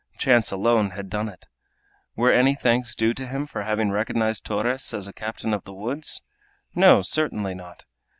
Chance 0.17 0.49
alone 0.49 0.89
had 0.97 1.11
done 1.11 1.29
it. 1.29 1.45
Were 2.15 2.31
any 2.31 2.55
thanks 2.55 2.95
due 2.95 3.13
to 3.13 3.27
him 3.27 3.45
for 3.45 3.61
having 3.61 3.91
recognized 3.91 4.43
Torres 4.43 4.95
as 4.95 5.07
a 5.07 5.13
captain 5.13 5.53
of 5.53 5.63
the 5.63 5.75
woods? 5.75 6.23
No, 6.73 7.03
certainly 7.03 7.53
not. 7.53 7.85